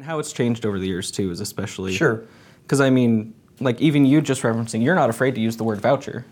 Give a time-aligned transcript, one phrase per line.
[0.00, 2.22] And how it's changed over the years too is especially Sure.
[2.62, 5.78] Because I mean, like even you just referencing, you're not afraid to use the word
[5.78, 6.24] voucher,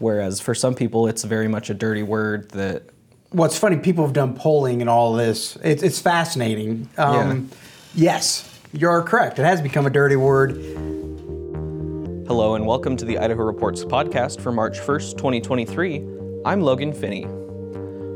[0.00, 2.82] whereas for some people it's very much a dirty word that.
[3.30, 5.54] What's funny, people have done polling and all this.
[5.62, 6.88] It's, it's fascinating.
[6.98, 7.50] Um,
[7.94, 9.38] Yes, you're correct.
[9.38, 10.50] It has become a dirty word.
[12.26, 16.04] Hello and welcome to the Idaho Reports podcast for March 1st, 2023.
[16.44, 17.41] I'm Logan Finney.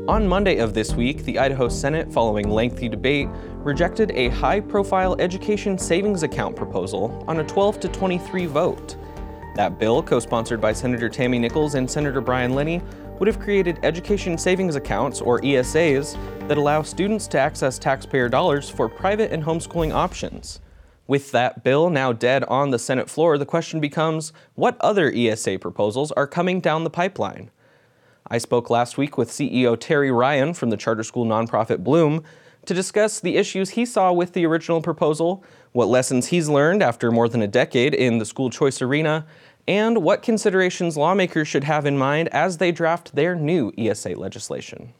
[0.07, 5.17] On Monday of this week, the Idaho Senate, following lengthy debate, rejected a high profile
[5.19, 8.95] education savings account proposal on a 12 to 23 vote.
[9.55, 12.81] That bill, co sponsored by Senator Tammy Nichols and Senator Brian Lenney,
[13.19, 18.69] would have created education savings accounts, or ESAs, that allow students to access taxpayer dollars
[18.69, 20.61] for private and homeschooling options.
[21.05, 25.59] With that bill now dead on the Senate floor, the question becomes what other ESA
[25.59, 27.51] proposals are coming down the pipeline?
[28.29, 32.23] I spoke last week with CEO Terry Ryan from the charter school nonprofit Bloom
[32.65, 37.09] to discuss the issues he saw with the original proposal, what lessons he's learned after
[37.09, 39.25] more than a decade in the school choice arena,
[39.65, 44.93] and what considerations lawmakers should have in mind as they draft their new ESA legislation.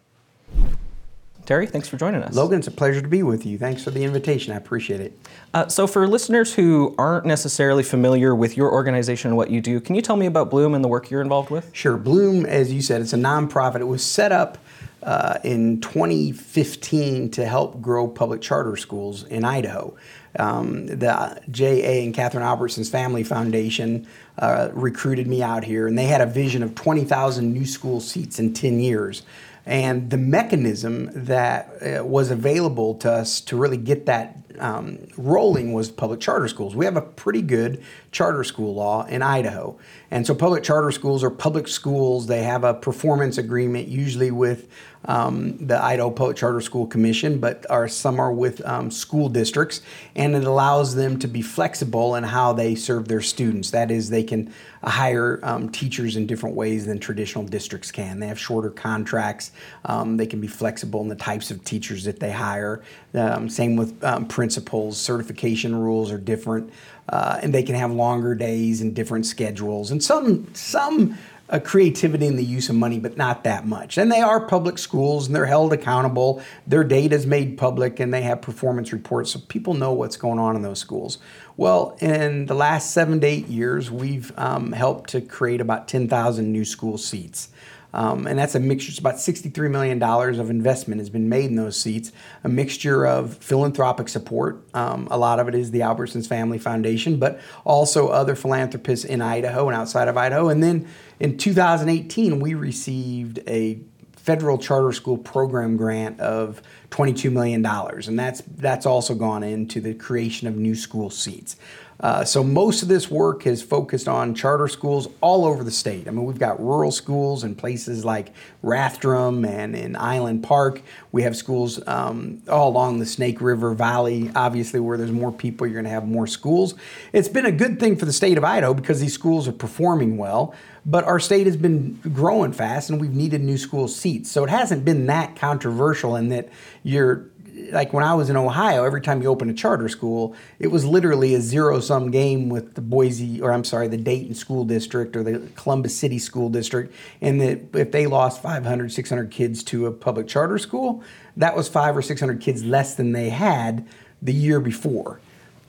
[1.47, 2.35] Terry, thanks for joining us.
[2.35, 3.57] Logan, it's a pleasure to be with you.
[3.57, 4.51] Thanks for the invitation.
[4.51, 5.17] I appreciate it.
[5.53, 9.79] Uh, so, for listeners who aren't necessarily familiar with your organization and what you do,
[9.79, 11.69] can you tell me about Bloom and the work you're involved with?
[11.71, 11.95] Sure.
[11.95, 13.79] Bloom, as you said, it's a nonprofit.
[13.79, 14.57] It was set up
[15.03, 19.95] uh, in 2015 to help grow public charter schools in Idaho.
[20.37, 22.03] Um, the J.A.
[22.03, 24.05] and Kathryn Albertson's Family Foundation
[24.37, 28.37] uh, recruited me out here, and they had a vision of 20,000 new school seats
[28.37, 29.23] in 10 years.
[29.67, 35.73] And the mechanism that uh, was available to us to really get that um, rolling
[35.73, 36.73] was public charter schools.
[36.73, 39.77] We have a pretty good charter school law in Idaho.
[40.09, 42.27] And so public charter schools are public schools.
[42.27, 44.69] They have a performance agreement, usually with
[45.07, 49.81] um, the Idaho Charter School Commission, but are some are with um, school districts,
[50.15, 53.71] and it allows them to be flexible in how they serve their students.
[53.71, 58.19] That is, they can hire um, teachers in different ways than traditional districts can.
[58.19, 59.51] They have shorter contracts.
[59.85, 62.83] Um, they can be flexible in the types of teachers that they hire.
[63.13, 64.97] Um, same with um, principals.
[64.97, 66.71] Certification rules are different,
[67.09, 69.91] uh, and they can have longer days and different schedules.
[69.91, 71.17] And some some
[71.63, 73.97] creativity in the use of money, but not that much.
[73.97, 76.41] And they are public schools and they're held accountable.
[76.65, 80.39] Their data is made public and they have performance reports so people know what's going
[80.39, 81.17] on in those schools.
[81.55, 86.51] Well, in the last seven to eight years, we've um, helped to create about 10,000
[86.51, 87.49] new school seats.
[87.93, 88.89] Um, and that's a mixture.
[88.89, 92.11] It's about $63 million of investment has been made in those seats,
[92.43, 94.61] a mixture of philanthropic support.
[94.75, 99.21] Um, a lot of it is the Albertsons Family Foundation, but also other philanthropists in
[99.21, 100.49] Idaho and outside of Idaho.
[100.49, 100.87] And then
[101.19, 103.79] in 2018, we received a
[104.15, 106.61] federal charter school program grant of
[106.91, 111.55] $22 million, and that's, that's also gone into the creation of new school seats.
[111.99, 116.07] Uh, so most of this work has focused on charter schools all over the state.
[116.07, 120.81] I mean, we've got rural schools in places like Rathdrum and in Island Park.
[121.11, 124.31] We have schools um, all along the Snake River Valley.
[124.35, 126.75] Obviously, where there's more people, you're going to have more schools.
[127.13, 130.17] It's been a good thing for the state of Idaho because these schools are performing
[130.17, 130.53] well.
[130.85, 134.31] But our state has been growing fast, and we've needed new school seats.
[134.31, 136.47] So it hasn't been that controversial in that
[136.83, 137.25] you're
[137.71, 140.85] like when I was in Ohio, every time you open a charter school, it was
[140.85, 145.15] literally a zero sum game with the Boise, or I'm sorry, the Dayton School District
[145.15, 146.93] or the Columbus City School District.
[147.21, 151.03] And that if they lost 500, 600 kids to a public charter school,
[151.35, 153.87] that was five or 600 kids less than they had
[154.21, 155.19] the year before.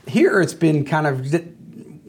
[0.06, 1.34] Here it's been kind of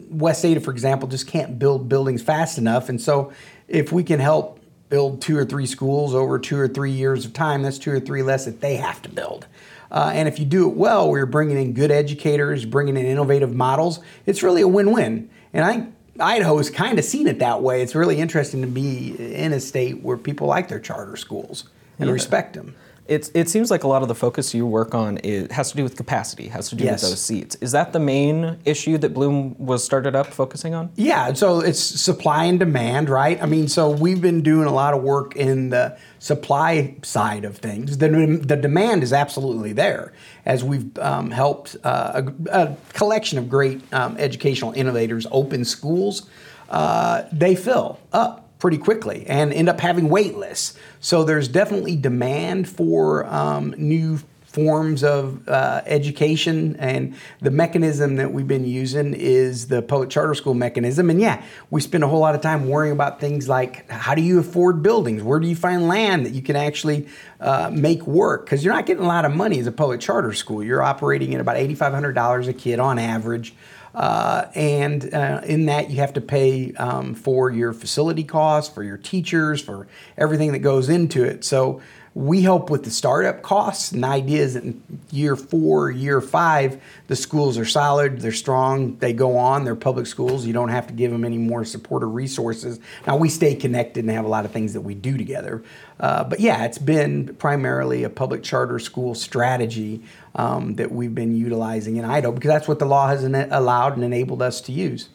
[0.10, 2.90] West Ada, for example, just can't build buildings fast enough.
[2.90, 3.32] And so
[3.68, 7.34] if we can help build two or three schools over two or three years of
[7.34, 9.46] time, that's two or three less that they have to build.
[9.92, 13.06] Uh, and if you do it well, where you're bringing in good educators, bringing in
[13.06, 15.30] innovative models, it's really a win-win.
[15.54, 17.82] And I think Idaho has kind of seen it that way.
[17.82, 21.64] It's really interesting to be in a state where people like their charter schools
[21.98, 22.14] and Yeah.
[22.14, 22.76] respect them.
[23.10, 25.78] It's, it seems like a lot of the focus you work on is, has to
[25.78, 27.02] do with capacity, has to do Yes.
[27.02, 27.56] with those seats.
[27.60, 30.92] Is that the main issue that Bloom was started up focusing on?
[30.96, 33.42] Yeah, so it's supply and demand, right?
[33.42, 37.58] I mean, so we've been doing a lot of work in the supply side of
[37.58, 37.98] things.
[37.98, 40.14] The, the demand is absolutely there
[40.46, 42.22] as we've um, helped uh,
[42.52, 46.30] a, a collection of great um, educational innovators open schools.
[46.70, 50.78] Uh, they fill up pretty quickly and end up having wait lists.
[51.00, 54.20] So there's definitely demand for um, new
[54.50, 56.76] forms of uh, education.
[56.78, 61.10] And the mechanism that we've been using is the public charter school mechanism.
[61.10, 64.22] And yeah, we spend a whole lot of time worrying about things like how do
[64.22, 65.22] you afford buildings?
[65.22, 67.08] Where do you find land that you can actually
[67.40, 68.46] uh, make work?
[68.46, 70.64] Because you're not getting a lot of money as a public charter school.
[70.64, 73.54] You're operating at about $8,500 a kid on average.
[73.94, 78.84] Uh, and uh, in that, you have to pay um, for your facility costs, for
[78.84, 79.88] your teachers, for
[80.18, 81.44] everything that goes into it.
[81.44, 81.82] So
[82.16, 83.92] we help with the startup costs.
[83.92, 88.32] And the idea is that in year four, year five, the schools are solid, they're
[88.32, 90.46] strong, they go on, they're public schools.
[90.46, 92.80] You don't have to give them any more support or resources.
[93.06, 95.64] Now, we stay connected and have a lot of things that we do together.
[96.00, 100.02] Uh, but yeah, it's been primarily a public charter school strategy
[100.36, 104.04] um, that we've been utilizing in Idaho because that's what the law has allowed and
[104.04, 105.10] enabled us to use.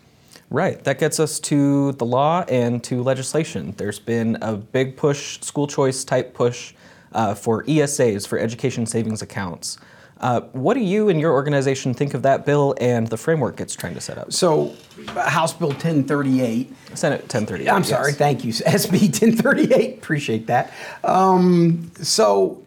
[0.50, 0.82] Right.
[0.84, 3.74] That gets us to the law and to legislation.
[3.76, 6.74] There's been a big push, school choice type push
[7.14, 9.78] uh, for ESAs, for education savings accounts.
[10.20, 13.74] Uh, what do you and your organization think of that bill and the framework it's
[13.74, 14.32] trying to set up?
[14.32, 14.74] So,
[15.08, 16.72] House Bill 1038.
[16.94, 17.68] Senate 1038.
[17.68, 18.52] I'm sorry, thank you.
[18.52, 19.98] SB 1038.
[19.98, 20.72] Appreciate that.
[21.02, 22.62] Um, so,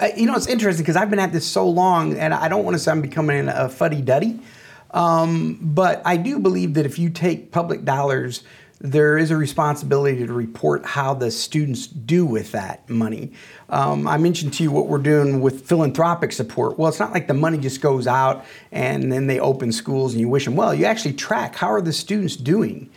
[0.00, 2.64] uh, you know, it's interesting because I've been at this so long, and I don't
[2.64, 4.40] want to say I'm becoming a fuddy duddy,
[4.90, 8.42] um, but I do believe that if you take public dollars,
[8.80, 13.32] there is a responsibility to report how the students do with that money.
[13.68, 16.78] Um, I mentioned to you what we're doing with philanthropic support.
[16.78, 20.20] Well, it's not like the money just goes out and then they open schools and
[20.20, 20.72] you wish them well.
[20.72, 22.88] You actually track how are the students doing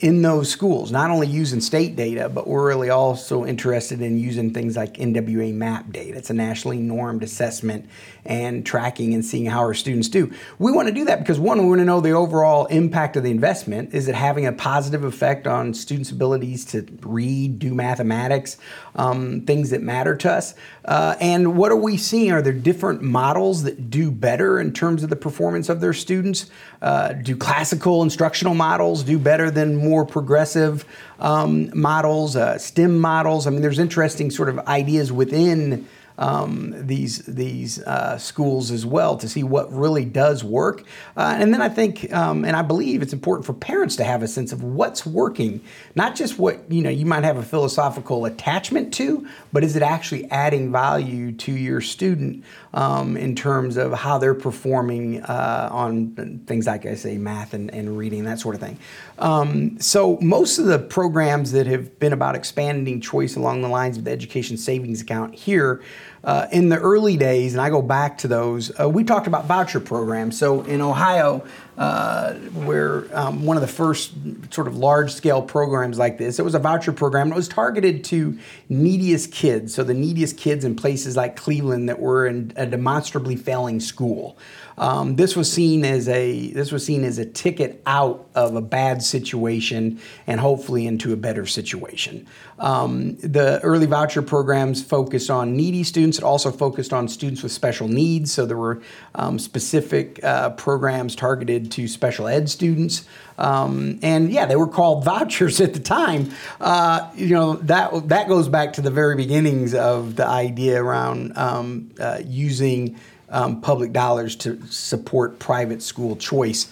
[0.00, 4.54] in those schools, not only using state data, but we're really also interested in using
[4.54, 6.16] things like NWEA MAP data.
[6.16, 7.88] It's a nationally normed assessment
[8.24, 10.32] and tracking and seeing how our students do.
[10.58, 13.24] We want to do that because one, we want to know the overall impact of
[13.24, 13.92] the investment.
[13.92, 18.56] Is it having a positive effect on students' abilities to read, do mathematics,
[18.94, 20.54] um, things that matter to us?
[20.84, 22.30] Uh, and what are we seeing?
[22.30, 26.50] Are there different models that do better in terms of the performance of their students?
[26.80, 30.84] Uh, do classical instructional models do better than more progressive
[31.18, 33.46] um, models, uh, STEM models?
[33.46, 35.86] I mean, there's interesting sort of ideas within
[36.18, 40.82] um, these these uh, schools as well to see what really does work.
[41.16, 44.22] Uh, and then I think, um, and I believe it's important for parents to have
[44.22, 45.60] a sense of what's working,
[45.94, 49.82] not just what you know you might have a philosophical attachment to, but is it
[49.82, 52.44] actually adding value to your student
[52.74, 57.72] um, in terms of how they're performing uh, on things like I say math and,
[57.72, 58.78] and reading that sort of thing.
[59.18, 63.98] Um, so most of the programs that have been about expanding choice along the lines
[63.98, 65.82] of the education savings account here
[66.24, 69.46] uh, in the early days, and I go back to those, uh, we talked about
[69.46, 70.38] voucher programs.
[70.38, 71.44] So in Ohio,
[71.76, 74.12] uh, where um, one of the first
[74.50, 77.30] sort of large scale programs like this, it was a voucher program.
[77.30, 78.36] It was targeted to
[78.68, 79.74] neediest kids.
[79.74, 84.36] So the neediest kids in places like Cleveland that were in a demonstrably failing school.
[84.78, 88.62] Um, this was seen as a this was seen as a ticket out of a
[88.62, 92.26] bad situation and hopefully into a better situation.
[92.58, 96.18] Um, the early voucher programs focused on needy students.
[96.18, 98.32] It also focused on students with special needs.
[98.32, 98.80] So there were
[99.14, 103.04] um, specific uh, programs targeted to special ed students.
[103.36, 106.30] Um, and yeah, they were called vouchers at the time.
[106.60, 111.36] Uh, you know that that goes back to the very beginnings of the idea around
[111.36, 112.96] um, uh, using
[113.30, 116.70] um, public dollars to support private school choice.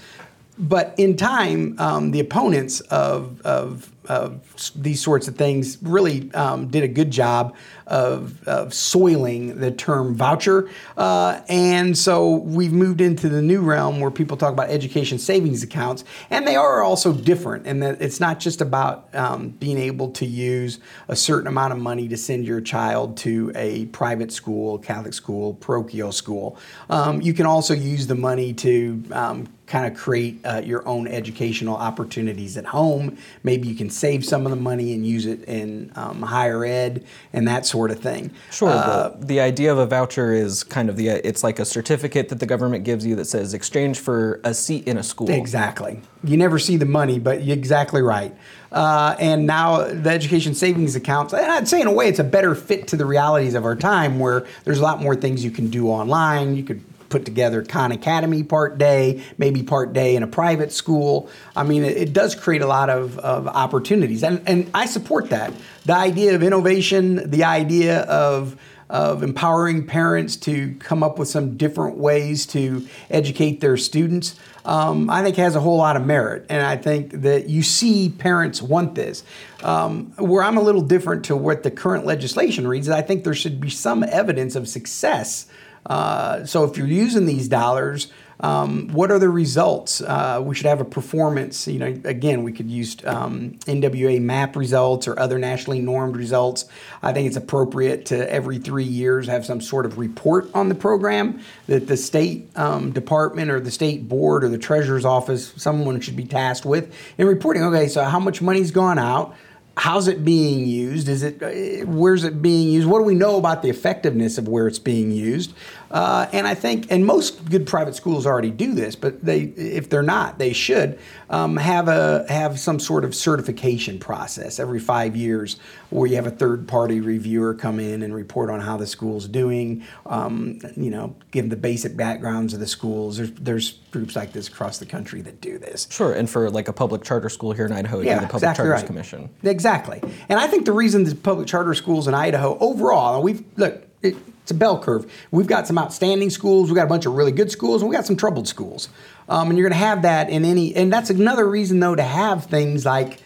[0.59, 4.41] But in time, um, the opponents of, of of
[4.75, 7.55] these sorts of things really um, did a good job
[7.87, 10.69] of, of soiling the term voucher.
[10.97, 15.63] Uh, and so we've moved into the new realm where people talk about education savings
[15.63, 16.05] accounts.
[16.31, 20.27] And they are also different in that it's not just about um, being able to
[20.27, 25.15] use a certain amount of money to send your child to a private school, Catholic
[25.15, 26.59] school, parochial school.
[26.91, 31.09] Um, you can also use the money to um, kind of create uh, your own
[31.09, 33.19] educational opportunities at home.
[33.43, 37.05] Maybe you can save some of the money and use it in um, higher ed
[37.33, 38.31] and that sort of thing.
[38.53, 38.71] Sure.
[38.71, 42.29] Uh, the, the, idea of a voucher is kind of the it's like a certificate
[42.29, 45.31] that the government gives you that says exchange for a seat in a school.
[45.31, 46.01] Exactly.
[46.25, 48.35] You never see the money, but you're exactly right.
[48.73, 52.55] Uh, and now the education savings accounts, I'd say in a way it's a better
[52.55, 55.71] fit to the realities of our time where there's a lot more things you can
[55.71, 56.57] do online.
[56.57, 61.29] You could put together Khan Academy part day, maybe part day in a private school.
[61.55, 64.23] I mean, it, it does create a lot of, of opportunities.
[64.23, 65.53] And, and I support that.
[65.85, 68.57] The idea of innovation, the idea of
[68.89, 75.11] of empowering parents to come up with some different ways to educate their students, um,
[75.11, 76.47] I think has a whole lot of merit.
[76.49, 79.25] And I think that you see parents want this.
[79.63, 83.35] Um, where I'm a little different to what the current legislation reads, I think there
[83.35, 85.47] should be some evidence of success
[85.87, 88.09] Uh, so if you're using these dollars,
[88.41, 90.01] um, what are the results?
[90.01, 91.67] Uh, we should have a performance.
[91.67, 96.67] You know, again, we could use um, NWEA MAP results or other nationally normed results.
[97.03, 100.75] I think it's appropriate to every three years have some sort of report on the
[100.75, 106.01] program that the state um, department or the state board or the treasurer's office, someone
[106.01, 107.63] should be tasked with in reporting.
[107.63, 109.35] Okay, so how much money's gone out?
[109.77, 111.09] How's it being used?
[111.09, 112.89] Is it uh, where's it being used?
[112.89, 115.53] What do we know about the effectiveness of where it's being used?
[115.91, 119.89] Uh, and I think, and most good private schools already do this, but they, if
[119.89, 120.99] they're not, they should
[121.31, 125.59] um, have a have some sort of certification process every five years,
[125.91, 129.29] where you have a third party reviewer come in and report on how the school's
[129.29, 129.85] doing.
[130.07, 133.17] Um, you know, give the basic backgrounds of the schools.
[133.19, 135.87] There's there's groups like this across the country that do this.
[135.91, 138.65] Sure, and for like a public charter school here in Idaho, yeah, the Public exactly
[138.65, 138.87] Charters right.
[138.87, 139.31] Commission.
[139.43, 143.83] Exactly, and I think the reason the public charter schools in Idaho overall, we've look.
[144.03, 144.17] It,
[144.47, 145.13] it's a bell curve.
[145.33, 146.69] We've got some outstanding schools.
[146.69, 148.89] We've got a bunch of really good schools, and we got some troubled schools.
[149.29, 152.03] Um, and you're going to have that in any, and that's another reason though to
[152.05, 153.19] have things like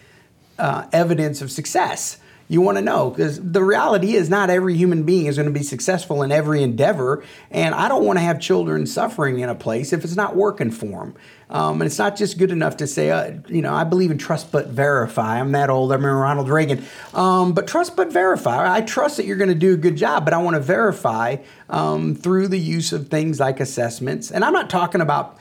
[0.58, 2.16] uh, evidence of success.
[2.50, 5.56] You want to know because the reality is not every human being is going to
[5.56, 9.54] be successful in every endeavor, and I don't want to have children suffering in a
[9.54, 11.14] place if it's not working for them.
[11.48, 14.18] Um, and it's not just good enough to say, uh, you know, I believe in
[14.18, 15.38] trust but verify.
[15.38, 15.92] I'm that old.
[15.92, 16.84] I remember Ronald Reagan.
[17.14, 18.72] Um, but trust but verify.
[18.72, 21.36] I trust that you're going to do a good job, but I want to verify
[21.68, 24.32] um, through the use of things like assessments.
[24.32, 25.38] And I'm not talking about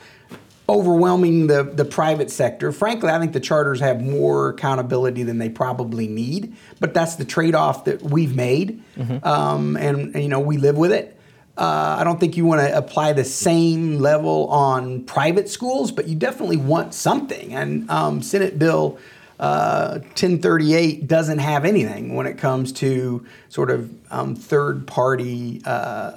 [0.70, 2.72] overwhelming the, the private sector.
[2.72, 7.24] Frankly, I think the charters have more accountability than they probably need, but that's the
[7.24, 8.82] trade off that we've made.
[8.96, 9.26] Mm-hmm.
[9.26, 11.18] Um, and, and, you know, we live with it.
[11.56, 16.08] Uh, I don't think you want to apply the same level on private schools, but
[16.08, 17.52] you definitely want something.
[17.52, 18.98] And um, Senate Bill
[19.40, 26.12] uh, 1038 doesn't have anything when it comes to sort of um, third party uh,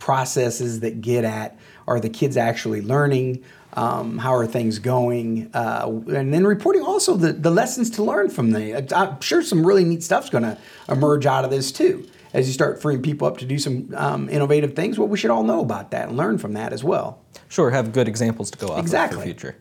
[0.00, 3.44] processes that get at are the kids actually learning?
[3.74, 5.50] Um, how are things going?
[5.54, 8.92] Uh, and then reporting also the, the lessons to learn from the.
[8.96, 12.08] I'm sure some really neat stuff's going to emerge out of this too.
[12.32, 15.30] As you start freeing people up to do some um, innovative things, well, we should
[15.30, 17.20] all know about that and learn from that as well.
[17.48, 19.16] Sure, have good examples to go off exactly.
[19.16, 19.56] of for the future.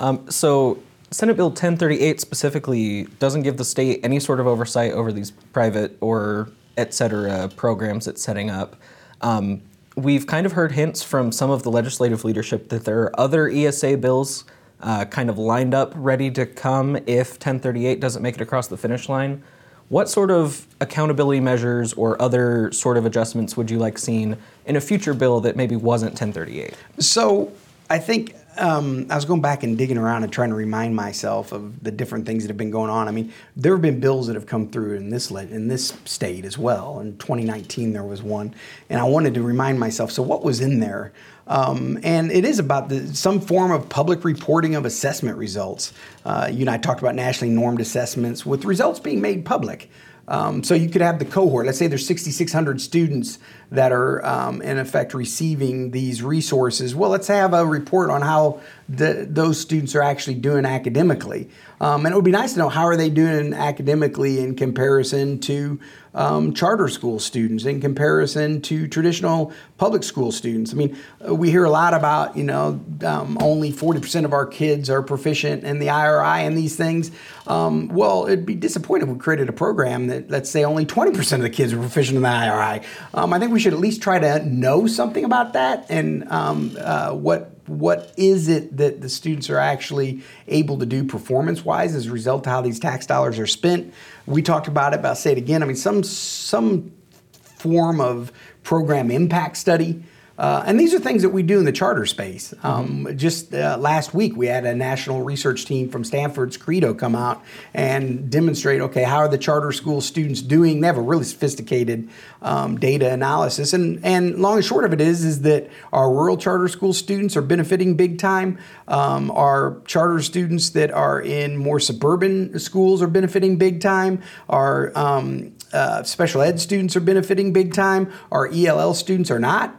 [0.00, 0.78] Um, so,
[1.10, 5.96] Senate Bill 1038 specifically doesn't give the state any sort of oversight over these private
[6.00, 8.76] or et cetera programs it's setting up.
[9.20, 9.62] Um,
[9.96, 13.48] we've kind of heard hints from some of the legislative leadership that there are other
[13.48, 14.44] ESA bills
[14.80, 18.76] uh, kind of lined up, ready to come if 1038 doesn't make it across the
[18.76, 19.42] finish line.
[19.88, 24.76] What sort of accountability measures or other sort of adjustments would you like seen in
[24.76, 26.74] a future bill that maybe wasn't 1038?
[26.98, 27.52] So
[27.88, 31.52] I think um, I was going back and digging around and trying to remind myself
[31.52, 33.08] of the different things that have been going on.
[33.08, 36.44] I mean, there have been bills that have come through in this in this state
[36.44, 37.00] as well.
[37.00, 38.54] In 2019, there was one,
[38.90, 40.10] and I wanted to remind myself.
[40.10, 41.12] So, what was in there?
[41.46, 45.94] Um, and it is about the, some form of public reporting of assessment results.
[46.24, 49.90] Uh, you and I talked about nationally normed assessments with results being made public.
[50.28, 51.64] Um, so you could have the cohort.
[51.64, 53.38] Let's say there's 6,600 students
[53.70, 56.94] that are um, in effect receiving these resources.
[56.94, 61.50] Well, let's have a report on how the, those students are actually doing academically.
[61.80, 65.38] Um, and it would be nice to know how are they doing academically in comparison
[65.40, 65.78] to
[66.14, 70.72] um, charter school students, in comparison to traditional public school students.
[70.72, 74.90] I mean, we hear a lot about you know um, only 40% of our kids
[74.90, 77.12] are proficient in the IRI and these things.
[77.46, 81.32] Um, well, it'd be disappointing if we created a program that let's say only 20%
[81.34, 82.84] of the kids are proficient in the IRI.
[83.14, 86.76] Um, I think we should at least try to know something about that and um,
[86.80, 91.94] uh, what what is it that the students are actually able to do performance wise
[91.94, 93.92] as a result of how these tax dollars are spent.
[94.26, 95.62] We talked about it, but I'll say it again.
[95.62, 96.92] I mean, some some
[97.32, 98.32] form of
[98.62, 100.02] program impact study
[100.38, 102.54] uh, and these are things that we do in the charter space.
[102.62, 103.16] Um, mm-hmm.
[103.16, 107.42] Just uh, last week, we had a national research team from Stanford's Credo come out
[107.74, 110.80] and demonstrate okay, how are the charter school students doing?
[110.80, 112.08] They have a really sophisticated
[112.40, 113.72] um, data analysis.
[113.72, 117.36] And, and long and short of it is, is that our rural charter school students
[117.36, 118.58] are benefiting big time.
[118.86, 124.22] Um, our charter students that are in more suburban schools are benefiting big time.
[124.48, 128.12] Our um, uh, special ed students are benefiting big time.
[128.30, 129.77] Our ELL students are not.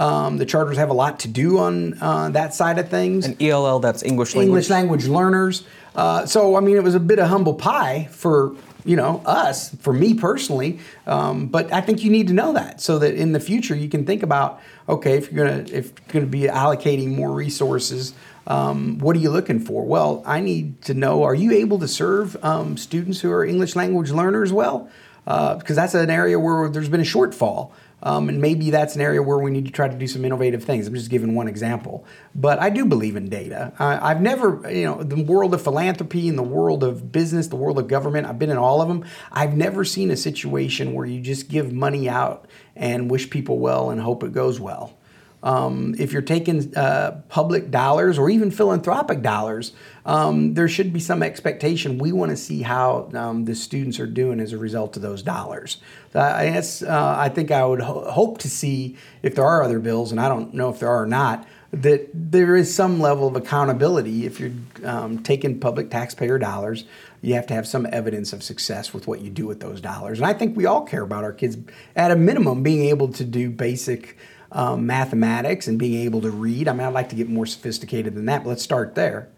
[0.00, 3.26] Um, the charters have a lot to do on uh, that side of things.
[3.26, 4.46] And ELL, that's English language.
[4.48, 5.62] English language learners.
[5.94, 9.74] Uh, so I mean, it was a bit of humble pie for you know us,
[9.76, 10.78] for me personally.
[11.06, 13.90] Um, but I think you need to know that so that in the future you
[13.90, 18.14] can think about okay, if you're gonna if you're gonna be allocating more resources.
[18.46, 19.84] Um, what are you looking for?
[19.84, 23.76] Well, I need to know: Are you able to serve um, students who are English
[23.76, 24.88] language learners well?
[25.24, 27.72] Because uh, that's an area where there's been a shortfall.
[28.02, 30.64] Um, and maybe that's an area where we need to try to do some innovative
[30.64, 30.86] things.
[30.86, 32.04] I'm just giving one example.
[32.34, 33.72] But I do believe in data.
[33.78, 37.56] Uh, I've never, you know, the world of philanthropy and the world of business, the
[37.56, 39.04] world of government, I've been in all of them.
[39.30, 43.90] I've never seen a situation where you just give money out and wish people well
[43.90, 44.96] and hope it goes well.
[45.42, 49.72] Um, if you're taking uh, public dollars or even philanthropic dollars,
[50.04, 51.98] um, there should be some expectation.
[51.98, 55.22] We want to see how um, the students are doing as a result of those
[55.22, 55.78] dollars.
[56.14, 59.78] Uh, I, uh, I think I would ho- hope to see if there are other
[59.78, 63.28] bills, and I don't know if there are or not, that there is some level
[63.28, 64.26] of accountability.
[64.26, 64.52] If you're
[64.84, 66.84] um, taking public taxpayer dollars,
[67.22, 70.18] you have to have some evidence of success with what you do with those dollars.
[70.18, 71.56] And I think we all care about our kids,
[71.94, 74.18] at a minimum, being able to do basic
[74.52, 76.68] um, mathematics and being able to read.
[76.68, 79.28] I mean, I'd like to get more sophisticated than that, but let's start there.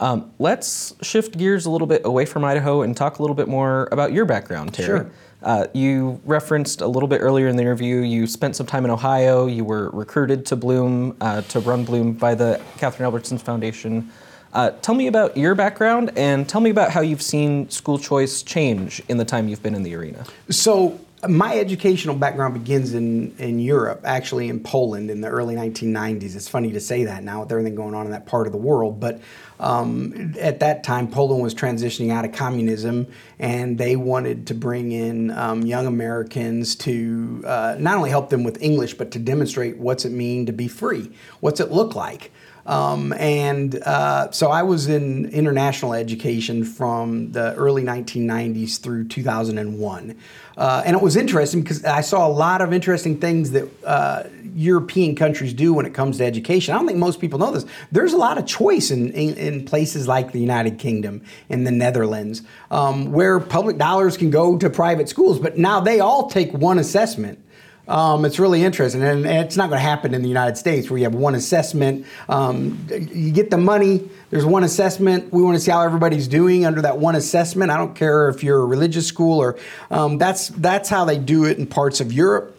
[0.00, 3.46] Um, let's shift gears a little bit away from Idaho and talk a little bit
[3.46, 4.86] more about your background, Terry.
[5.00, 5.10] Sure.
[5.42, 8.90] Uh, you referenced a little bit earlier in the interview, you spent some time in
[8.90, 9.46] Ohio.
[9.46, 14.10] You were recruited to Bloom, uh, to run Bloom by the Kathryn Albertson Foundation.
[14.52, 18.42] Uh, tell me about your background and tell me about how you've seen school choice
[18.42, 20.24] change in the time you've been in the arena.
[20.50, 26.34] So, my educational background begins in, in Europe, actually in Poland in the early 1990s.
[26.34, 28.58] It's funny to say that now with everything going on in that part of the
[28.58, 29.20] world, but
[29.60, 33.06] um, at that time, Poland was transitioning out of communism,
[33.38, 38.42] and they wanted to bring in um, young Americans to uh, not only help them
[38.42, 42.32] with English, but to demonstrate what's it mean to be free, what's it look like.
[42.64, 50.16] Um, and uh, so I was in international education from the early 1990s through 2001.
[50.56, 54.24] Uh, and it was interesting because I saw a lot of interesting things that uh,
[54.54, 56.74] European countries do when it comes to education.
[56.74, 57.64] I don't think most people know this.
[57.90, 61.70] There's a lot of choice in, in, in places like the United Kingdom and the
[61.70, 66.52] Netherlands um, where public dollars can go to private schools, but now they all take
[66.52, 67.42] one assessment.
[67.88, 70.98] Um, it's really interesting, and, it's not going to happen in the United States where
[70.98, 72.06] you have one assessment.
[72.28, 75.32] Um, you get the money, there's one assessment.
[75.32, 77.72] We want to see how everybody's doing under that one assessment.
[77.72, 79.58] I don't care if you're a religious school or
[79.90, 82.56] um, that's that's how they do it in parts of Europe.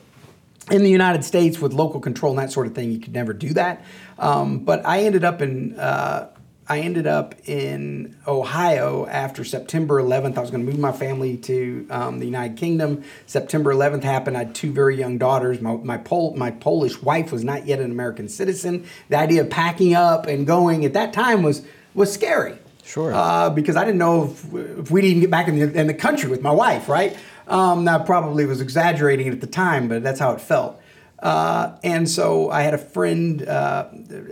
[0.71, 3.33] In the United States, with local control and that sort of thing, you could never
[3.33, 3.83] do that.
[4.17, 6.29] Um, but I ended up in uh,
[6.67, 10.37] I ended up in Ohio after September 11th.
[10.37, 13.03] I was going to move my family to um, the United Kingdom.
[13.25, 14.37] September 11th happened.
[14.37, 15.59] I had two very young daughters.
[15.59, 18.85] My, my, Pol- my Polish wife was not yet an American citizen.
[19.09, 22.57] The idea of packing up and going at that time was, was scary.
[22.85, 23.13] Sure.
[23.13, 25.93] Uh, because I didn't know if, if we'd even get back in the, in the
[25.93, 27.17] country with my wife, right?
[27.47, 30.79] Um, that probably was exaggerating it at the time, but that's how it felt.
[31.23, 33.87] Uh, and so I had a friend, uh,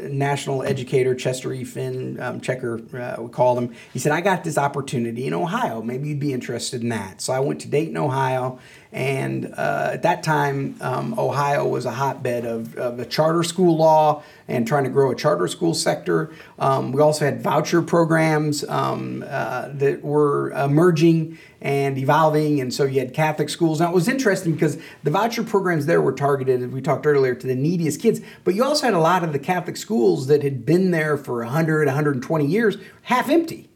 [0.10, 1.64] national educator, Chester E.
[1.64, 3.74] Finn, um, Checker, uh, we called him.
[3.94, 5.82] He said, I got this opportunity in Ohio.
[5.82, 7.22] Maybe you'd be interested in that.
[7.22, 8.60] So I went to Dayton, Ohio.
[8.92, 13.78] And uh, at that time, um, Ohio was a hotbed of, of, a charter school
[13.78, 16.34] law and trying to grow a charter school sector.
[16.60, 22.60] Um, we also had voucher programs um, uh, that were emerging and evolving.
[22.60, 23.80] And so you had Catholic schools.
[23.80, 27.36] Now it was interesting because the voucher programs there were targeted, as we talked earlier,
[27.36, 28.22] to the neediest kids.
[28.44, 31.44] But you also had a lot of the Catholic schools that had been there for
[31.44, 33.71] 100, 120 years, half empty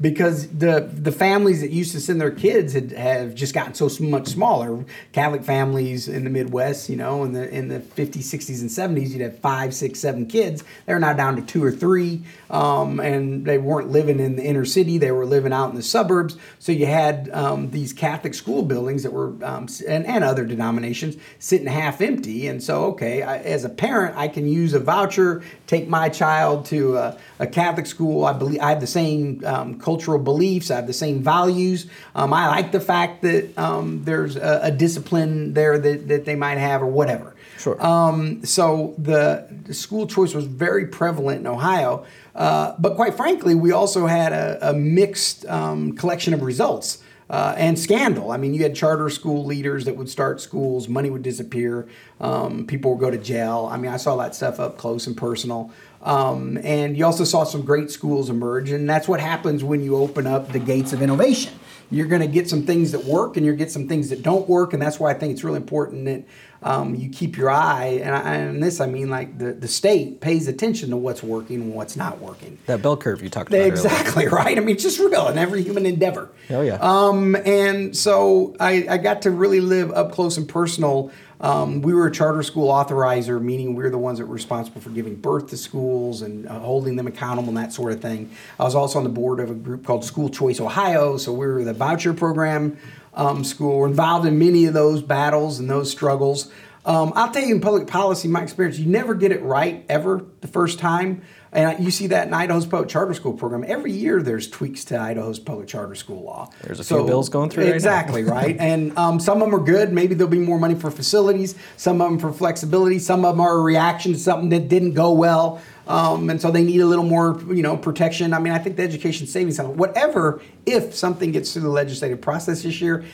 [0.00, 3.90] because the the families that used to send their kids had, have just gotten so
[4.02, 4.84] much smaller.
[5.12, 9.10] Catholic families in the Midwest, you know, in the in the 50s, 60s, and 70s,
[9.10, 10.64] you'd have five, six, seven kids.
[10.86, 14.64] They're now down to two or three, um, and they weren't living in the inner
[14.64, 14.96] city.
[14.96, 16.36] They were living out in the suburbs.
[16.58, 21.16] So you had um, these Catholic school buildings that were um, and, and other denominations
[21.38, 22.46] sitting half empty.
[22.46, 26.64] And so, okay, I, as a parent, I can use a voucher, take my child
[26.66, 28.24] to a, a Catholic school.
[28.24, 30.70] I believe I have the same um, cultural beliefs.
[30.70, 31.86] I have the same values.
[32.14, 36.36] Um, I like the fact that um, there's a, a, discipline there that, that they
[36.36, 37.34] might have or whatever.
[37.58, 37.84] Sure.
[37.84, 42.06] Um, so the, the, school choice was very prevalent in Ohio.
[42.36, 47.02] Uh, but quite frankly, we also had a, a mixed um, collection of results.
[47.28, 48.32] Uh, and scandal.
[48.32, 51.86] I mean, you had charter school leaders that would start schools, money would disappear,
[52.20, 53.68] um, people would go to jail.
[53.70, 55.70] I mean, I saw that stuff up close and personal.
[56.02, 59.96] Um, and you also saw some great schools emerge, and that's what happens when you
[59.96, 61.52] open up the gates of innovation.
[61.90, 64.48] You're going to get some things that work, and you're get some things that don't
[64.48, 66.24] work, and that's why I think it's really important that
[66.62, 68.00] um, you keep your eye.
[68.02, 71.62] And, I, and this, I mean, like the, the state pays attention to what's working
[71.62, 72.58] and what's not working.
[72.66, 73.66] That bell curve you talked about.
[73.66, 74.30] Exactly earlier.
[74.36, 74.56] right.
[74.56, 76.30] I mean, it's just real in every human endeavor.
[76.50, 76.78] Oh yeah.
[76.80, 81.10] Um, and so I, I got to really live up close and personal
[81.40, 84.80] um, we were a charter school authorizer, meaning we are the ones that were responsible
[84.80, 88.30] for giving birth to schools and uh, holding them accountable and that sort of thing.
[88.58, 91.46] I was also on the board of a group called School Choice Ohio, so we
[91.46, 92.76] were the voucher program
[93.14, 93.78] um, school.
[93.78, 96.50] We're involved in many of those battles and those struggles.
[96.84, 100.24] Um, I'll tell you in public policy, my experience, you never get it right ever
[100.40, 101.22] the first time.
[101.52, 103.64] And you see that in Idaho's public charter school program.
[103.66, 106.50] Every year there's tweaks to Idaho's public charter school law.
[106.62, 108.30] There's a few bills going through Exactly, right?
[108.32, 108.56] right?
[108.58, 109.92] And um, some of them are good.
[109.92, 113.40] Maybe there'll be more money for facilities, some of them for flexibility, some of them
[113.40, 115.60] are a reaction to something that didn't go well.
[115.88, 118.32] Um, and so they need a little more, you know, protection.
[118.32, 122.62] I mean, I think the education savings, whatever, if something gets through the legislative process
[122.62, 123.04] this year,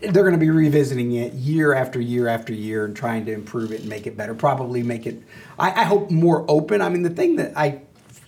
[0.00, 3.72] they're going to be revisiting it year after year after year and trying to improve
[3.72, 4.34] it and make it better.
[4.34, 5.22] Probably make it,
[5.58, 6.82] I, I hope, more open.
[6.82, 7.80] I mean, the thing that I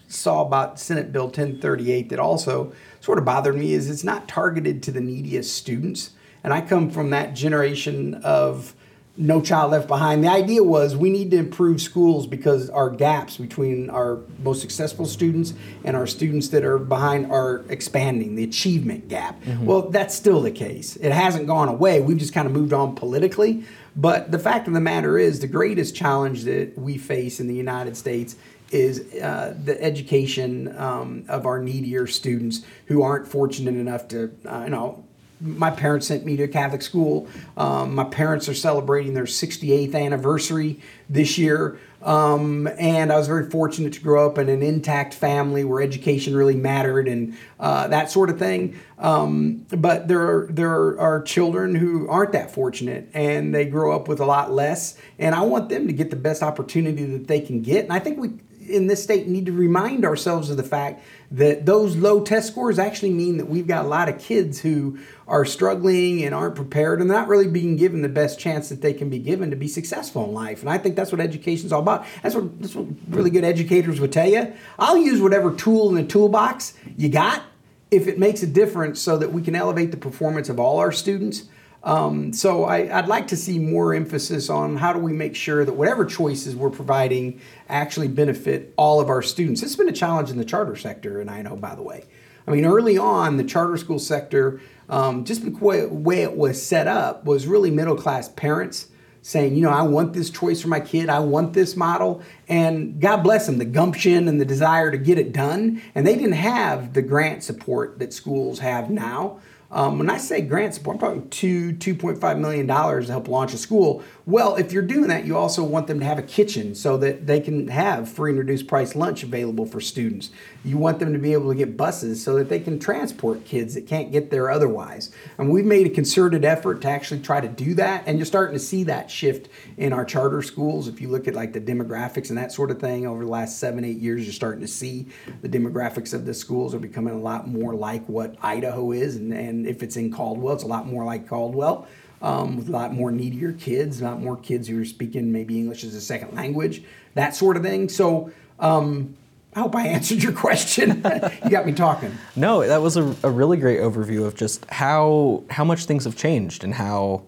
[0.09, 4.83] saw about Senate Bill 1038 that also sort of bothered me is it's not targeted
[4.85, 6.13] to the neediest students.
[6.43, 8.75] And I come from that generation of
[9.19, 10.23] no Child Left Behind.
[10.23, 15.07] The idea was we need to improve schools because our gaps between our most successful
[15.07, 15.55] students
[15.85, 19.43] and our students that are behind are expanding, the achievement gap.
[19.43, 19.67] Mm-hmm.
[19.67, 20.97] Well, that's still the case.
[20.97, 22.01] It hasn't gone away.
[22.01, 23.65] We've just kind of moved on politically.
[23.97, 27.57] But the fact of the matter is, the greatest challenge that we face in the
[27.57, 28.37] United States
[28.71, 34.63] is uh, the education um, of our needier students who aren't fortunate enough to, uh,
[34.65, 35.05] you know,
[35.41, 37.29] my parents sent me to a Catholic school.
[37.57, 41.79] Um, my parents are celebrating their 68th anniversary this year.
[42.03, 46.37] Um, and I was very fortunate to grow up in an intact family where education
[46.37, 48.79] really mattered and uh, that sort of thing.
[48.99, 54.07] Um, but there are, there are children who aren't that fortunate and they grow up
[54.07, 54.97] with a lot less.
[55.19, 57.85] And I want them to get the best opportunity that they can get.
[57.85, 58.31] And I think we
[58.69, 62.79] in this state need to remind ourselves of the fact that those low test scores
[62.79, 67.01] actually mean that we've got a lot of kids who are struggling and aren't prepared
[67.01, 69.69] and not really being given the best chance that they can be given to be
[69.69, 70.61] successful in life.
[70.61, 72.07] And I think that's what education is all about.
[72.23, 74.53] That's what, that's what really good educators would tell you.
[74.79, 77.43] I'll use whatever tool in the toolbox you got
[77.91, 80.93] if it makes a difference so that we can elevate the performance of all our
[80.93, 81.49] students
[81.89, 85.65] um, so I, would like to see more emphasis on how do we make sure
[85.65, 89.63] that whatever choices we're providing actually benefit all of our students.
[89.63, 92.05] It's been a challenge in the charter sector, and I know, by the way.
[92.47, 96.87] I mean, early on, the charter school sector, um, just the way it was set
[96.87, 98.89] up, was really middle class parents
[99.23, 102.23] saying, you know, I want this choice for my kid, I want this model.
[102.49, 105.81] And God bless them, the gumption and the desire to get it done.
[105.95, 109.41] And they didn't have the grant support that schools have now.
[109.71, 113.59] Um, when I say grant support, I'm talking two, $2.5 million to help launch a
[113.59, 114.03] school.
[114.29, 117.27] Well, if you're doing that, you also want them to have a kitchen so that
[117.27, 120.29] they can have free and reduced price lunch available for students.
[120.63, 123.73] You want them to be able to get buses so that they can transport kids
[123.73, 125.11] that can't get there otherwise.
[125.39, 128.03] And we've made a concerted effort to actually try to do that.
[128.05, 130.89] And you're starting to see that shift in our charter schools.
[130.89, 133.59] If you look at like the demographics and that sort of thing over the last
[133.59, 135.07] seven, eight years, you're starting to see
[135.41, 139.17] the demographics of the schools are becoming a lot more like what Idaho is.
[139.17, 141.89] And, and if it's in Caldwell, it's a lot more like Caldwell.
[142.21, 145.57] Um, with a lot more needier kids, a lot more kids who are speaking maybe
[145.57, 146.83] English as a second language,
[147.15, 147.89] that sort of thing.
[147.89, 149.17] So um,
[149.55, 151.03] I hope I answered your question.
[151.45, 152.13] you got me talking.
[152.37, 156.17] No, that was a, a, really great overview of just how how much things have
[156.17, 157.23] changed and how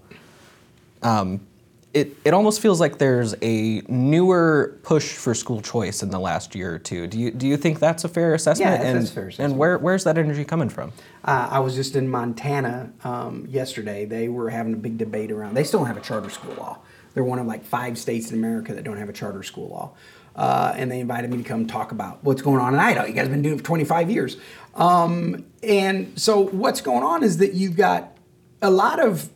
[1.03, 1.41] um,
[1.93, 6.55] it it almost feels like there's a newer push for school choice in the last
[6.55, 7.07] year or two.
[7.07, 8.71] Do you do you think that's a fair assessment?
[8.71, 9.51] Yeah, that's, and, that's fair assessment.
[9.53, 10.93] And where where's that energy coming from?
[11.25, 14.05] Uh, I was just in Montana um, yesterday.
[14.05, 15.55] They were having a big debate around.
[15.55, 16.79] They still don't have a charter school law.
[17.15, 19.93] They're one of like five states in America that don't have a charter school law.
[20.37, 23.05] Uh, and they invited me to come talk about what's going on in Idaho.
[23.05, 24.37] You guys have been doing it for 25 years.
[24.77, 28.17] Um, and so what's going on is that you've got
[28.63, 29.29] a lot of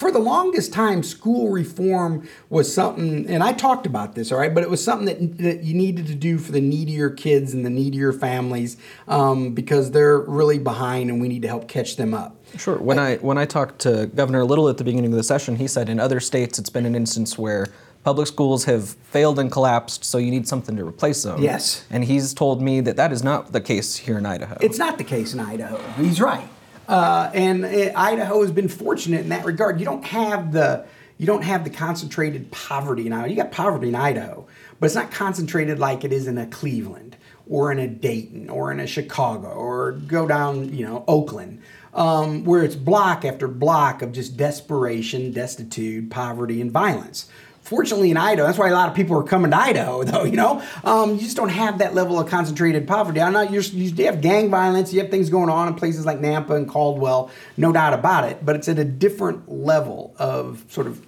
[0.00, 4.52] for the longest time, school reform was something, and I talked about this, all right,
[4.52, 7.66] but it was something that, that you needed to do for the needier kids and
[7.66, 12.14] the needier families um, because they're really behind and we need to help catch them
[12.14, 12.34] up.
[12.56, 12.78] Sure.
[12.78, 15.68] When I when I talked to Governor Little at the beginning of the session, he
[15.68, 17.68] said in other states it's been an instance where
[18.02, 21.42] public schools have failed and collapsed, so you need something to replace them.
[21.42, 21.84] Yes.
[21.90, 24.56] And he's told me that that is not the case here in Idaho.
[24.62, 25.78] It's not the case in Idaho.
[26.02, 26.48] He's right.
[26.90, 29.78] Uh, and it, Idaho has been fortunate in that regard.
[29.78, 30.86] You don't have the
[31.18, 33.28] you don't have the concentrated poverty in Idaho.
[33.28, 34.44] You got poverty in Idaho,
[34.80, 37.16] but it's not concentrated like it is in a Cleveland
[37.48, 41.62] or in a Dayton or in a Chicago or go down, you know, Oakland,
[41.94, 47.30] um, where it's block after block of just desperation, destitute, poverty, and violence.
[47.70, 50.24] Fortunately, in Idaho, that's why a lot of people are coming to Idaho, though.
[50.24, 53.20] You know, um, you just don't have that level of concentrated poverty.
[53.20, 53.52] Not.
[53.52, 54.92] You're, you have gang violence.
[54.92, 58.44] You have things going on in places like Nampa and Caldwell, no doubt about it.
[58.44, 61.00] But it's at a different level of sort of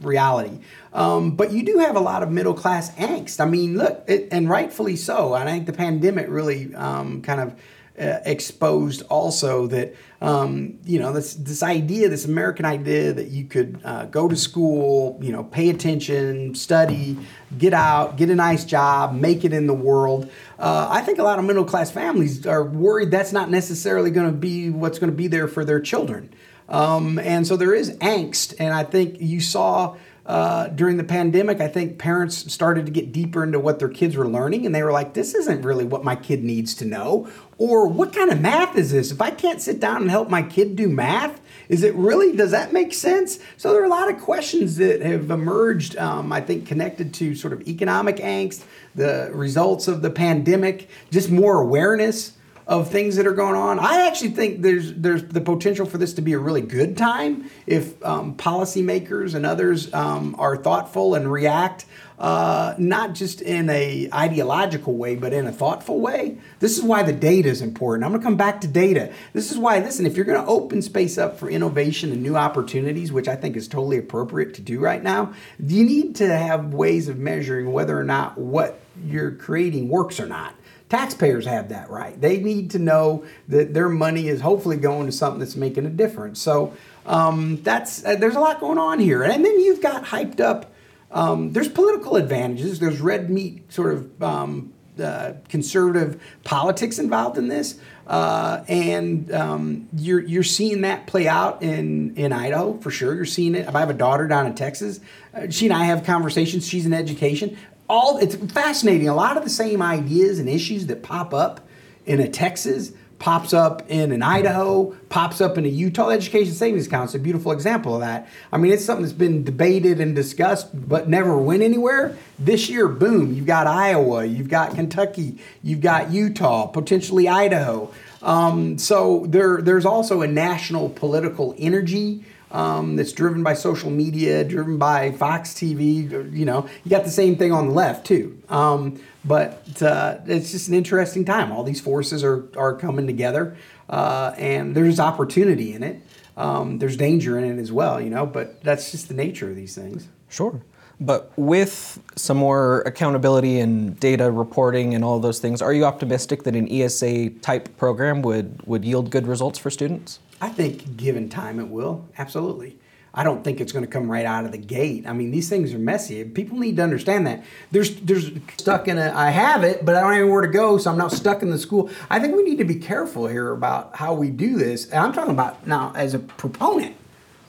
[0.00, 0.60] reality.
[0.94, 3.38] Um, but you do have a lot of middle class angst.
[3.38, 5.34] I mean, look, it, and rightfully so.
[5.34, 7.54] I think the pandemic really um, kind of
[7.98, 13.44] uh, exposed also that um, you know this this idea, this American idea that you
[13.44, 17.16] could uh, go to school, you know, pay attention, study,
[17.56, 20.30] get out, get a nice job, make it in the world.
[20.58, 24.26] Uh, I think a lot of middle class families are worried that's not necessarily going
[24.26, 26.32] to be what's going to be there for their children,
[26.68, 28.54] um, and so there is angst.
[28.58, 29.96] And I think you saw
[30.28, 34.14] uh, during the pandemic, I think parents started to get deeper into what their kids
[34.14, 37.28] were learning, and they were like, "This isn't really what my kid needs to know."
[37.56, 39.10] Or, "What kind of math is this?
[39.10, 42.36] If I can't sit down and help my kid do math, is it really?
[42.36, 45.96] Does that make sense?" So there are a lot of questions that have emerged.
[45.96, 48.64] Um, I think connected to sort of economic angst,
[48.94, 52.32] the results of the pandemic, just more awareness
[52.68, 53.78] of things that are going on.
[53.78, 57.50] I actually think there's there's the potential for this to be a really good time
[57.66, 61.86] if um, policymakers and others um, are thoughtful and react.
[62.18, 66.36] Uh, not just in a ideological way, but in a thoughtful way.
[66.58, 68.04] This is why the data is important.
[68.04, 69.12] I'm going to come back to data.
[69.34, 72.34] This is why, listen, if you're going to open space up for innovation and new
[72.34, 75.32] opportunities, which I think is totally appropriate to do right now,
[75.64, 80.26] you need to have ways of measuring whether or not what you're creating works or
[80.26, 80.54] not.
[80.88, 82.18] Taxpayers have that right.
[82.18, 85.90] They need to know that their money is hopefully going to something that's making a
[85.90, 86.40] difference.
[86.40, 86.74] So
[87.04, 90.72] um, that's uh, there's a lot going on here, and then you've got hyped up.
[91.10, 92.80] Um, there's political advantages.
[92.80, 99.88] There's red meat sort of um, uh, conservative politics involved in this, uh, and um,
[99.94, 103.14] you're you're seeing that play out in in Idaho for sure.
[103.14, 103.68] You're seeing it.
[103.74, 105.00] I have a daughter down in Texas.
[105.34, 106.66] Uh, she and I have conversations.
[106.66, 109.08] She's in education all it's fascinating.
[109.08, 111.66] A lot of the same ideas and issues that pop up
[112.06, 116.86] in a Texas pops up in an Idaho, pops up in a Utah education savings
[116.86, 117.06] account.
[117.06, 118.28] It's a beautiful example of that.
[118.52, 122.16] I mean, it's something that's been debated and discussed, but never went anywhere.
[122.38, 127.92] This year, boom, you've got Iowa, you've got Kentucky, you've got Utah, potentially Idaho.
[128.22, 134.44] Um, so there, there's also a national political energy um, that's driven by social media,
[134.44, 136.34] driven by Fox TV.
[136.34, 138.40] You know, you got the same thing on the left too.
[138.48, 141.52] Um, but uh, it's just an interesting time.
[141.52, 143.56] All these forces are are coming together,
[143.88, 146.02] uh, and there's opportunity in it.
[146.36, 148.24] Um, there's danger in it as well, you know.
[148.24, 150.08] But that's just the nature of these things.
[150.28, 150.60] Sure.
[151.00, 156.42] But with some more accountability and data reporting and all those things, are you optimistic
[156.42, 160.18] that an ESA type program would, would yield good results for students?
[160.40, 162.78] I think given time it will, absolutely.
[163.14, 165.06] I don't think it's going to come right out of the gate.
[165.06, 166.22] I mean, these things are messy.
[166.24, 167.42] People need to understand that.
[167.70, 170.78] There's there's stuck in a I have it, but I don't know where to go,
[170.78, 171.90] so I'm not stuck in the school.
[172.10, 174.86] I think we need to be careful here about how we do this.
[174.86, 176.94] And I'm talking about now as a proponent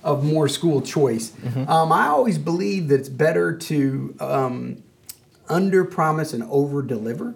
[0.03, 1.31] of more school choice.
[1.31, 1.69] Mm-hmm.
[1.69, 4.83] Um, I always believe that it's better to um,
[5.49, 7.35] under promise and over deliver.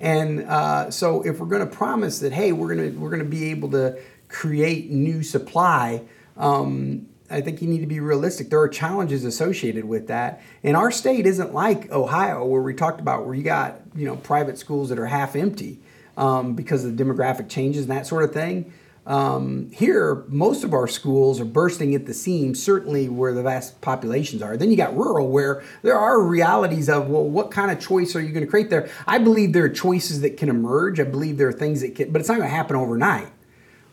[0.00, 3.22] And uh, so, if we're going to promise that, hey, we're going to we're going
[3.22, 6.02] to be able to create new supply,
[6.38, 8.48] um, I think you need to be realistic.
[8.48, 10.40] There are challenges associated with that.
[10.64, 14.16] And our state isn't like Ohio, where we talked about where you got you know
[14.16, 15.78] private schools that are half empty
[16.16, 18.72] um, because of the demographic changes and that sort of thing.
[19.06, 23.80] Um, here, most of our schools are bursting at the seams, certainly where the vast
[23.80, 24.56] populations are.
[24.56, 28.20] Then you got rural, where there are realities of, well, what kind of choice are
[28.20, 28.90] you going to create there?
[29.06, 31.00] I believe there are choices that can emerge.
[31.00, 33.32] I believe there are things that can, but it's not going to happen overnight.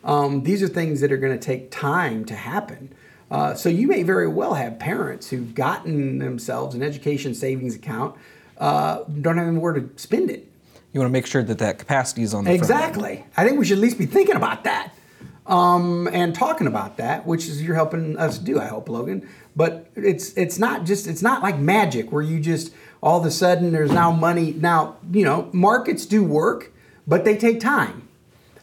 [0.04, 2.94] Um, these are things that are going to take time to happen.
[3.30, 8.14] Uh, so you may very well have parents who've gotten themselves an education savings account,
[8.58, 10.50] uh, don't have anywhere to spend it.
[10.92, 13.24] You want to make sure that that capacity is on the exactly.
[13.36, 14.92] I think we should at least be thinking about that
[15.48, 18.60] um, and talking about that, which is you're helping us do.
[18.60, 19.28] I hope, Logan.
[19.56, 23.30] But it's it's not just it's not like magic where you just all of a
[23.30, 24.52] sudden there's now money.
[24.52, 26.72] Now you know markets do work,
[27.06, 28.04] but they take time.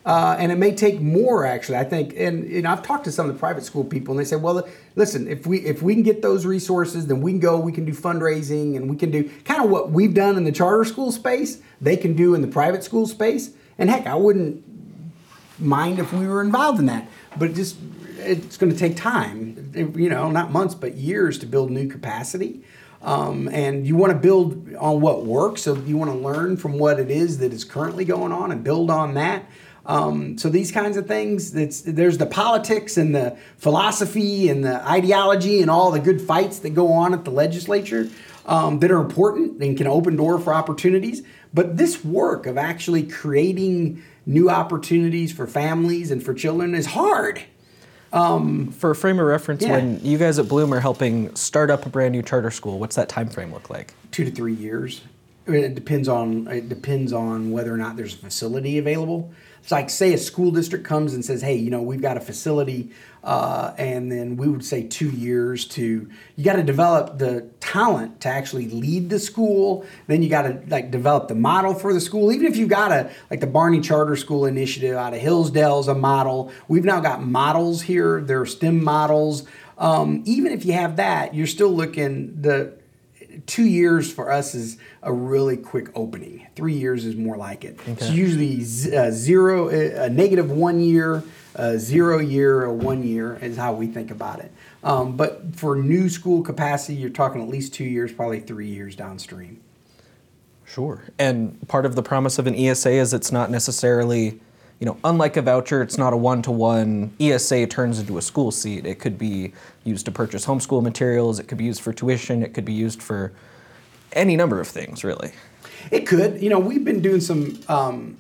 [0.05, 1.79] Uh, and it may take more actually.
[1.79, 4.19] I think, and you know, I've talked to some of the private school people, and
[4.19, 7.39] they say, "Well, listen, if we if we can get those resources, then we can
[7.39, 7.59] go.
[7.59, 10.51] We can do fundraising, and we can do kind of what we've done in the
[10.51, 11.59] charter school space.
[11.81, 13.49] They can do in the private school space.
[13.79, 14.63] And heck, I wouldn't
[15.59, 17.77] mind if we were involved in that, but it just
[18.17, 19.71] it's going to take time.
[19.95, 22.63] You know, not months, but years to build new capacity.
[23.01, 26.79] Um, and you want to build on what works, so you want to learn from
[26.79, 29.45] what it is that is currently going on and build on that.
[29.85, 35.61] Um, so these kinds of things, there's the politics and the philosophy and the ideology
[35.61, 38.09] and all the good fights that go on at the legislature
[38.47, 41.21] um, that are important and can open door for opportunities.
[41.53, 47.43] But this work of actually creating new opportunities for families and for children is hard.
[48.13, 49.71] Um, for a frame of reference, yeah.
[49.71, 52.95] when you guys at Bloom are helping start up a brand new charter school, what's
[52.95, 53.93] that time frame look like?
[54.11, 55.01] Two to three years.
[55.47, 59.33] it depends on it depends on whether or not there's a facility available.
[59.65, 62.19] It's like say a school district comes and says, "Hey, you know, we've got a
[62.19, 62.91] facility,"
[63.23, 66.07] uh, and then we would say two years to.
[66.35, 69.83] You got to develop the talent to actually lead the school.
[70.05, 72.31] Then you got to like develop the model for the school.
[72.31, 75.87] Even if you got a like the Barney Charter School initiative out of Hillsdale is
[75.87, 76.51] a model.
[76.67, 78.21] We've now got models here.
[78.21, 79.47] There are STEM models.
[79.79, 82.77] Um, even if you have that, you're still looking the
[83.45, 86.47] two years for us is a really quick opening.
[86.55, 87.79] Three years is more like it.
[87.81, 87.91] Okay.
[87.91, 91.23] It's usually z- uh, zero, uh, a negative one year,
[91.55, 94.51] a zero year, a one year is how we think about it.
[94.83, 98.95] Um, but for new school capacity, you're talking at least two years, probably three years
[98.95, 99.61] downstream.
[100.65, 101.03] Sure.
[101.19, 104.39] And part of the promise of an ESA is it's not necessarily
[104.79, 107.13] you know, unlike a voucher, it's not a one-to-one.
[107.19, 108.85] ESA turns into a school seat.
[108.85, 111.39] It could be used to purchase homeschool materials.
[111.39, 112.43] It could be used for tuition.
[112.43, 113.31] It could be used for
[114.13, 115.31] any number of things, really.
[115.91, 116.41] It could.
[116.41, 118.17] You know, we've been doing some um,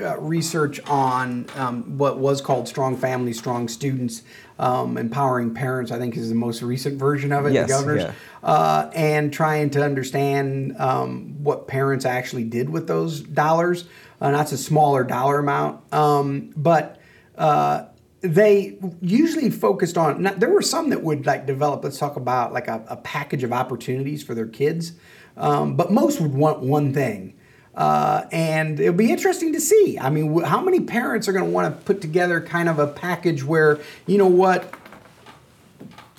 [0.00, 4.22] uh, research on um, what was called Strong Families, Strong Students,
[4.58, 8.02] um, Empowering Parents, I think is the most recent version of it, yes, the governor's,
[8.02, 8.12] yeah.
[8.42, 13.84] uh, and trying to understand um, what parents actually did with those dollars.
[14.20, 17.00] Uh, that's a smaller dollar amount, um, but
[17.36, 17.84] uh,
[18.20, 20.22] they usually focused on.
[20.22, 21.84] Not, there were some that would like develop.
[21.84, 24.92] Let's talk about like a, a package of opportunities for their kids,
[25.36, 27.34] um, but most would want one thing.
[27.76, 29.98] Uh, and it'll be interesting to see.
[29.98, 32.86] I mean, how many parents are going to want to put together kind of a
[32.86, 34.72] package where, you know what,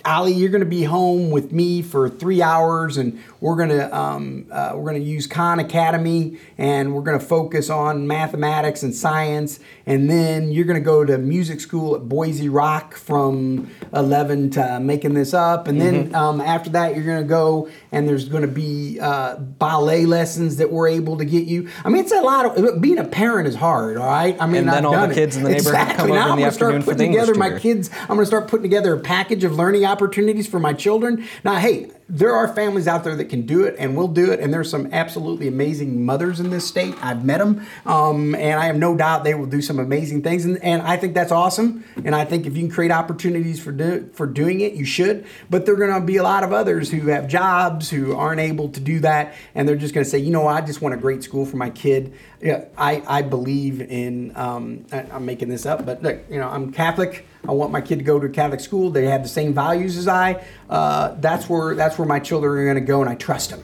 [0.04, 3.96] Ali, you're going to be home with me for three hours, and we're going to
[3.96, 8.82] um, uh, we're going to use Khan Academy, and we're going to focus on mathematics
[8.82, 13.70] and science, and then you're going to go to music school at Boise Rock from
[13.94, 16.16] 11 to making this up, and then mm-hmm.
[16.16, 20.58] um, after that you're going to go and there's going to be uh, ballet lessons
[20.58, 21.70] that we're able to get you.
[21.84, 23.98] I mean, it's a lot of being a parent is hard.
[23.98, 25.40] All right, I mean, and then I've all the kids it.
[25.40, 26.08] in the neighborhood exactly.
[26.08, 27.92] come now over in the afternoon for the putting together English my kids.
[28.02, 31.28] I'm going to start putting together a package of learning opportunities for my children.
[31.44, 34.40] Now, hey, there are families out there that can do it and will do it,
[34.40, 36.94] and there's some absolutely amazing mothers in this state.
[37.02, 40.46] I've met them, um, and I have no doubt they will do some amazing things,
[40.46, 41.84] and, and I think that's awesome.
[42.04, 45.26] And I think if you can create opportunities for do, for doing it, you should.
[45.50, 48.42] But there are going to be a lot of others who have jobs who aren't
[48.42, 50.94] able to do that, and they're just going to say, you know, I just want
[50.94, 52.14] a great school for my kid.
[52.40, 54.32] Yeah, I I believe in.
[54.36, 57.26] Um, I'm making this up, but look, you know, I'm Catholic.
[57.48, 58.90] I want my kid to go to a Catholic school.
[58.90, 60.44] They have the same values as I.
[60.70, 63.64] Uh, that's where that's where my children are going to go, and I trust them.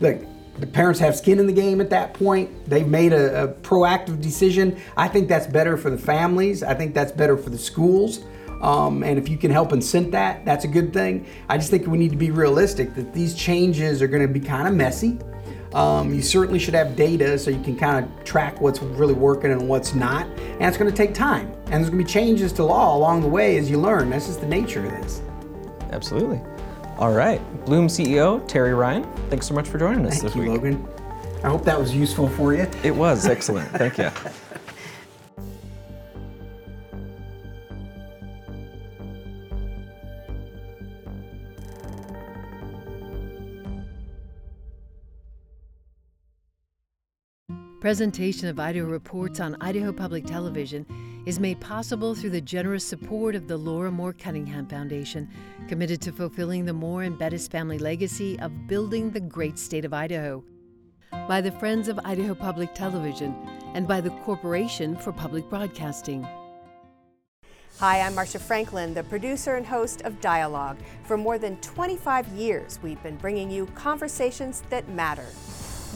[0.00, 0.20] Look,
[0.58, 2.50] the parents have skin in the game at that point.
[2.68, 4.76] They've made a, a proactive decision.
[4.96, 6.62] I think that's better for the families.
[6.62, 8.20] I think that's better for the schools.
[8.60, 11.26] Um, and if you can help incent that, that's a good thing.
[11.48, 14.40] I just think we need to be realistic that these changes are going to be
[14.40, 15.18] kind of messy.
[15.74, 19.52] Um, you certainly should have data so you can kind of track what's really working
[19.52, 20.26] and what's not.
[20.26, 21.52] And it's going to take time.
[21.66, 24.10] And there's going to be changes to law along the way as you learn.
[24.10, 25.20] That's just the nature of this.
[25.90, 26.40] Absolutely.
[26.98, 27.40] All right.
[27.64, 30.50] Bluum CEO Terry Ryan, thanks so much for joining us Thank this you, week.
[30.50, 30.88] Logan.
[31.44, 32.66] I hope that was useful for you.
[32.82, 33.70] It was excellent.
[33.70, 34.10] Thank you.
[47.80, 50.84] Presentation of Idaho Reports on Idaho Public Television
[51.26, 55.30] is made possible through the generous support of the Laura Moore Cunningham Foundation,
[55.68, 59.94] committed to fulfilling the Moore and Bettis family legacy of building the great state of
[59.94, 60.42] Idaho.
[61.28, 63.32] By the Friends of Idaho Public Television
[63.74, 66.26] and by the Corporation for Public Broadcasting.
[67.78, 70.78] Hi, I'm Marcia Franklin, the producer and host of Dialogue.
[71.04, 75.26] For more than 25 years, we've been bringing you conversations that matter.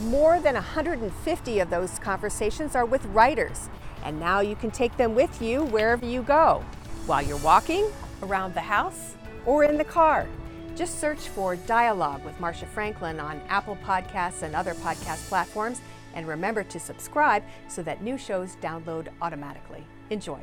[0.01, 3.69] More than 150 of those conversations are with writers,
[4.03, 6.63] and now you can take them with you wherever you go,
[7.05, 7.87] while you're walking,
[8.23, 10.27] around the house, or in the car.
[10.75, 15.79] Just search for Dialogue with Marcia Franklin on Apple Podcasts and other podcast platforms,
[16.15, 19.85] and remember to subscribe so that new shows download automatically.
[20.09, 20.39] Enjoy.